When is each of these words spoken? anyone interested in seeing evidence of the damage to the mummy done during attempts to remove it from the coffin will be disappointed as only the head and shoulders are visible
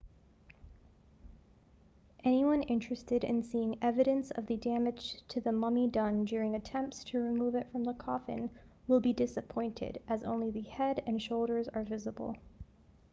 anyone 2.23 2.63
interested 2.63 3.23
in 3.23 3.43
seeing 3.43 3.77
evidence 3.83 4.31
of 4.31 4.47
the 4.47 4.57
damage 4.57 5.21
to 5.27 5.39
the 5.39 5.51
mummy 5.51 5.87
done 5.87 6.25
during 6.25 6.55
attempts 6.55 7.03
to 7.03 7.19
remove 7.19 7.53
it 7.53 7.67
from 7.71 7.83
the 7.83 7.93
coffin 7.93 8.49
will 8.87 8.99
be 8.99 9.13
disappointed 9.13 10.01
as 10.07 10.23
only 10.23 10.49
the 10.49 10.61
head 10.63 11.03
and 11.05 11.21
shoulders 11.21 11.67
are 11.67 11.83
visible 11.83 12.35